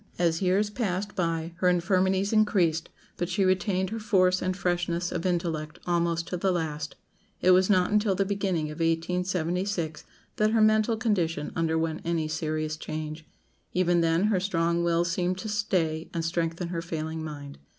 As 0.17 0.41
years 0.41 0.71
passed 0.71 1.15
by 1.15 1.51
her 1.57 1.69
infirmities 1.69 2.33
increased, 2.33 2.89
but 3.17 3.29
she 3.29 3.45
retained 3.45 3.91
her 3.91 3.99
force 3.99 4.41
and 4.41 4.57
freshness 4.57 5.11
of 5.11 5.27
intellect 5.27 5.77
almost 5.85 6.25
to 6.29 6.37
the 6.37 6.51
last. 6.51 6.95
It 7.39 7.51
was 7.51 7.69
not 7.69 7.91
until 7.91 8.15
the 8.15 8.25
beginning 8.25 8.71
of 8.71 8.79
1876 8.79 10.03
that 10.37 10.49
her 10.53 10.59
mental 10.61 10.97
condition 10.97 11.51
underwent 11.55 12.01
any 12.03 12.27
serious 12.27 12.77
change. 12.77 13.27
Even 13.73 14.01
then 14.01 14.23
her 14.23 14.39
strong 14.39 14.83
will 14.83 15.05
seemed 15.05 15.37
to 15.37 15.47
stay 15.47 16.09
and 16.15 16.25
strengthen 16.25 16.69
her 16.69 16.81
failing 16.81 17.23
mind. 17.23 17.59